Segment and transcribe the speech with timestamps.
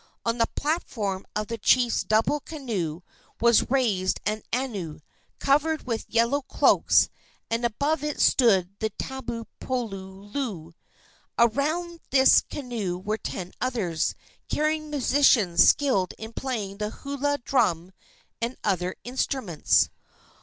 [0.25, 3.01] On the platform of the chief's double canoe
[3.39, 4.97] was raised an anu,
[5.37, 7.07] covered with yellow cloaks,
[7.51, 10.73] and above it stood the tabu puloulou.
[11.37, 14.15] Around this canoe were ten others,
[14.49, 17.91] carrying musicians skilled in playing the hula drum
[18.41, 19.91] and other instruments.